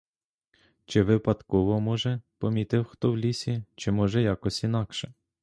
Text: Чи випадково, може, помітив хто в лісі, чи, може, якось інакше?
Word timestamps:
Чи 0.85 1.03
випадково, 1.03 1.79
може, 1.79 2.21
помітив 2.37 2.85
хто 2.85 3.11
в 3.11 3.17
лісі, 3.17 3.63
чи, 3.75 3.91
може, 3.91 4.21
якось 4.21 4.63
інакше? 4.63 5.13